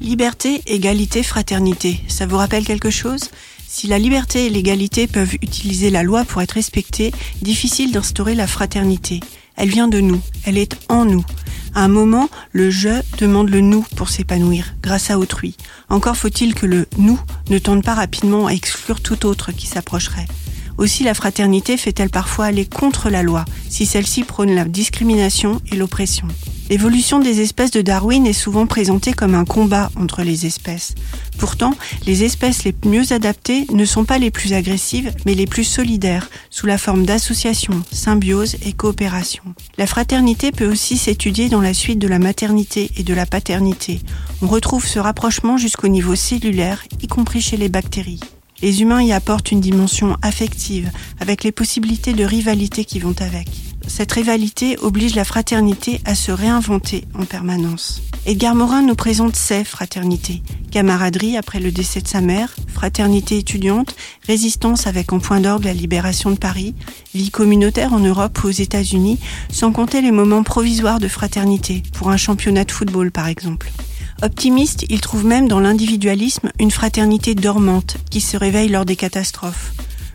Liberté, 0.00 0.62
égalité, 0.66 1.22
fraternité, 1.22 2.00
ça 2.08 2.24
vous 2.24 2.38
rappelle 2.38 2.64
quelque 2.64 2.88
chose? 2.88 3.30
Si 3.68 3.86
la 3.86 3.98
liberté 3.98 4.46
et 4.46 4.50
l'égalité 4.50 5.06
peuvent 5.06 5.34
utiliser 5.42 5.90
la 5.90 6.02
loi 6.02 6.24
pour 6.24 6.40
être 6.40 6.52
respectées, 6.52 7.12
difficile 7.42 7.92
d'instaurer 7.92 8.34
la 8.34 8.46
fraternité. 8.46 9.20
Elle 9.56 9.68
vient 9.68 9.88
de 9.88 10.00
nous, 10.00 10.22
elle 10.46 10.56
est 10.56 10.74
en 10.88 11.04
nous. 11.04 11.24
À 11.74 11.84
un 11.84 11.88
moment, 11.88 12.30
le 12.52 12.70
je 12.70 13.02
demande 13.18 13.50
le 13.50 13.60
nous 13.60 13.84
pour 13.94 14.08
s'épanouir, 14.08 14.74
grâce 14.82 15.10
à 15.10 15.18
autrui. 15.18 15.54
Encore 15.90 16.16
faut-il 16.16 16.54
que 16.54 16.64
le 16.64 16.86
nous 16.96 17.20
ne 17.50 17.58
tente 17.58 17.84
pas 17.84 17.94
rapidement 17.94 18.46
à 18.46 18.52
exclure 18.52 19.02
tout 19.02 19.26
autre 19.26 19.52
qui 19.52 19.66
s'approcherait. 19.66 20.26
Aussi 20.78 21.04
la 21.04 21.12
fraternité 21.12 21.76
fait-elle 21.76 22.08
parfois 22.08 22.46
aller 22.46 22.64
contre 22.64 23.10
la 23.10 23.22
loi, 23.22 23.44
si 23.68 23.84
celle-ci 23.84 24.24
prône 24.24 24.54
la 24.54 24.64
discrimination 24.64 25.60
et 25.70 25.76
l'oppression. 25.76 26.26
L'évolution 26.70 27.18
des 27.18 27.40
espèces 27.40 27.72
de 27.72 27.82
Darwin 27.82 28.24
est 28.28 28.32
souvent 28.32 28.64
présentée 28.64 29.12
comme 29.12 29.34
un 29.34 29.44
combat 29.44 29.90
entre 29.96 30.22
les 30.22 30.46
espèces. 30.46 30.94
Pourtant, 31.36 31.74
les 32.06 32.22
espèces 32.22 32.62
les 32.62 32.72
mieux 32.84 33.12
adaptées 33.12 33.66
ne 33.72 33.84
sont 33.84 34.04
pas 34.04 34.18
les 34.18 34.30
plus 34.30 34.52
agressives, 34.52 35.12
mais 35.26 35.34
les 35.34 35.46
plus 35.46 35.64
solidaires, 35.64 36.30
sous 36.48 36.66
la 36.66 36.78
forme 36.78 37.04
d'association, 37.04 37.82
symbiose 37.90 38.54
et 38.64 38.72
coopération. 38.72 39.42
La 39.78 39.88
fraternité 39.88 40.52
peut 40.52 40.70
aussi 40.70 40.96
s'étudier 40.96 41.48
dans 41.48 41.60
la 41.60 41.74
suite 41.74 41.98
de 41.98 42.06
la 42.06 42.20
maternité 42.20 42.92
et 42.96 43.02
de 43.02 43.14
la 43.14 43.26
paternité. 43.26 43.98
On 44.40 44.46
retrouve 44.46 44.86
ce 44.86 45.00
rapprochement 45.00 45.56
jusqu'au 45.56 45.88
niveau 45.88 46.14
cellulaire, 46.14 46.84
y 47.02 47.08
compris 47.08 47.40
chez 47.40 47.56
les 47.56 47.68
bactéries. 47.68 48.20
Les 48.62 48.82
humains 48.82 49.02
y 49.02 49.12
apportent 49.12 49.52
une 49.52 49.60
dimension 49.60 50.16
affective, 50.22 50.90
avec 51.18 51.44
les 51.44 51.52
possibilités 51.52 52.12
de 52.12 52.24
rivalité 52.24 52.84
qui 52.84 52.98
vont 52.98 53.14
avec. 53.20 53.48
Cette 53.86 54.12
rivalité 54.12 54.76
oblige 54.78 55.14
la 55.14 55.24
fraternité 55.24 56.00
à 56.04 56.14
se 56.14 56.30
réinventer 56.30 57.04
en 57.18 57.24
permanence. 57.24 58.02
Edgar 58.26 58.54
Morin 58.54 58.82
nous 58.82 58.94
présente 58.94 59.34
ses 59.34 59.64
fraternités. 59.64 60.42
Camaraderie 60.70 61.38
après 61.38 61.58
le 61.58 61.72
décès 61.72 62.02
de 62.02 62.06
sa 62.06 62.20
mère, 62.20 62.54
fraternité 62.68 63.38
étudiante, 63.38 63.96
résistance 64.26 64.86
avec 64.86 65.12
en 65.12 65.18
point 65.18 65.40
d'orgue 65.40 65.64
la 65.64 65.72
libération 65.72 66.30
de 66.30 66.38
Paris, 66.38 66.74
vie 67.14 67.30
communautaire 67.30 67.94
en 67.94 67.98
Europe 67.98 68.44
ou 68.44 68.48
aux 68.48 68.50
États-Unis, 68.50 69.18
sans 69.50 69.72
compter 69.72 70.02
les 70.02 70.12
moments 70.12 70.42
provisoires 70.42 71.00
de 71.00 71.08
fraternité, 71.08 71.82
pour 71.94 72.10
un 72.10 72.18
championnat 72.18 72.64
de 72.64 72.72
football 72.72 73.10
par 73.10 73.26
exemple. 73.26 73.72
Optimiste, 74.22 74.84
il 74.90 75.00
trouve 75.00 75.24
même 75.24 75.48
dans 75.48 75.60
l'individualisme 75.60 76.50
une 76.58 76.70
fraternité 76.70 77.34
dormante 77.34 77.96
qui 78.10 78.20
se 78.20 78.36
réveille 78.36 78.68
lors 78.68 78.84
des 78.84 78.96
catastrophes. 78.96 79.72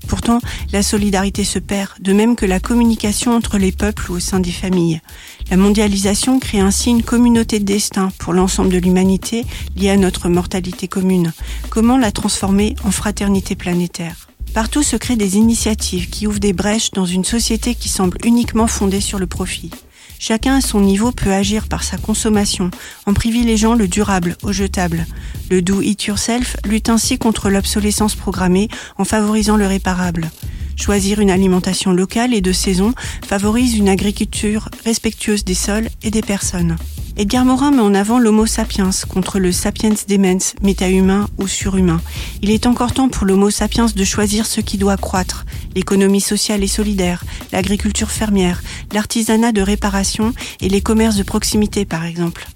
Pourtant, 0.07 0.39
la 0.71 0.83
solidarité 0.83 1.43
se 1.43 1.57
perd, 1.57 1.89
de 1.99 2.13
même 2.13 2.35
que 2.35 2.45
la 2.45 2.59
communication 2.59 3.35
entre 3.35 3.57
les 3.57 3.71
peuples 3.71 4.11
ou 4.11 4.15
au 4.15 4.19
sein 4.19 4.39
des 4.39 4.51
familles. 4.51 5.01
La 5.49 5.57
mondialisation 5.57 6.39
crée 6.39 6.59
ainsi 6.59 6.91
une 6.91 7.01
communauté 7.01 7.57
de 7.57 7.65
destin 7.65 8.11
pour 8.19 8.33
l'ensemble 8.33 8.69
de 8.69 8.77
l'humanité 8.77 9.43
liée 9.75 9.89
à 9.89 9.97
notre 9.97 10.29
mortalité 10.29 10.87
commune. 10.87 11.33
Comment 11.71 11.97
la 11.97 12.11
transformer 12.11 12.75
en 12.83 12.91
fraternité 12.91 13.55
planétaire? 13.55 14.27
Partout 14.53 14.83
se 14.83 14.95
créent 14.95 15.17
des 15.17 15.37
initiatives 15.37 16.09
qui 16.09 16.27
ouvrent 16.27 16.39
des 16.39 16.53
brèches 16.53 16.91
dans 16.91 17.05
une 17.05 17.25
société 17.25 17.73
qui 17.73 17.89
semble 17.89 18.19
uniquement 18.23 18.67
fondée 18.67 19.01
sur 19.01 19.17
le 19.17 19.27
profit. 19.27 19.71
Chacun 20.19 20.55
à 20.55 20.61
son 20.61 20.80
niveau 20.80 21.11
peut 21.11 21.31
agir 21.31 21.67
par 21.67 21.83
sa 21.83 21.97
consommation, 21.97 22.71
en 23.05 23.13
privilégiant 23.13 23.75
le 23.75 23.88
durable 23.88 24.38
au 24.44 24.52
jetable. 24.52 25.05
Le 25.49 25.61
do 25.61 25.81
it 25.81 26.03
yourself 26.05 26.57
lutte 26.66 26.89
ainsi 26.89 27.17
contre 27.17 27.49
l'obsolescence 27.49 28.16
programmée 28.16 28.69
en 28.97 29.05
favorisant 29.05 29.57
le 29.57 29.67
réparable. 29.67 30.30
Choisir 30.75 31.19
une 31.19 31.31
alimentation 31.31 31.94
locale 31.94 32.33
et 32.33 32.41
de 32.41 32.52
saison 32.52 32.94
favorise 33.25 33.77
une 33.77 33.89
agriculture 33.89 34.69
respectueuse 34.83 35.45
des 35.45 35.53
sols 35.53 35.89
et 36.03 36.11
des 36.11 36.22
personnes. 36.22 36.77
Edgar 37.17 37.45
Morin 37.45 37.71
met 37.71 37.81
en 37.81 37.94
avant 37.94 38.19
l'homo 38.19 38.45
sapiens 38.45 38.89
contre 39.08 39.39
le 39.39 39.53
sapiens 39.53 39.94
demens, 40.09 40.53
méta-humain 40.61 41.27
ou 41.38 41.47
surhumain. 41.47 42.02
Il 42.41 42.52
est 42.52 42.67
encore 42.67 42.91
temps 42.91 43.07
pour 43.07 43.25
l'homo 43.25 43.49
sapiens 43.49 43.85
de 43.85 44.03
choisir 44.03 44.45
ce 44.45 44.59
qui 44.59 44.77
doit 44.77 44.97
croître, 44.97 45.45
l'économie 45.75 46.19
sociale 46.19 46.62
et 46.62 46.67
solidaire, 46.67 47.23
l'agriculture 47.53 48.12
fermière, 48.12 48.62
l'artisanat 48.91 49.53
de 49.53 49.62
réparation 49.62 50.34
et 50.59 50.67
les 50.67 50.81
commerces 50.81 51.16
de 51.16 51.23
proximité 51.23 51.85
par 51.85 52.03
exemple. 52.03 52.47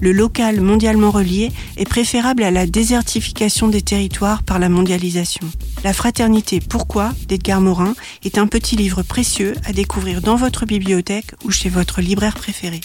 Le 0.00 0.10
local 0.10 0.60
mondialement 0.60 1.12
relié 1.12 1.52
est 1.76 1.88
préférable 1.88 2.42
à 2.42 2.50
la 2.50 2.66
désertification 2.66 3.68
des 3.68 3.82
territoires 3.82 4.42
par 4.42 4.58
la 4.58 4.68
mondialisation. 4.68 5.46
La 5.84 5.92
fraternité 5.92 6.58
Pourquoi 6.58 7.12
d'Edgar 7.28 7.60
Morin 7.60 7.94
est 8.24 8.38
un 8.38 8.48
petit 8.48 8.74
livre 8.74 9.04
précieux 9.04 9.54
à 9.64 9.72
découvrir 9.72 10.20
dans 10.20 10.36
votre 10.36 10.66
bibliothèque 10.66 11.32
ou 11.44 11.52
chez 11.52 11.68
votre 11.68 12.00
libraire 12.00 12.34
préféré. 12.34 12.80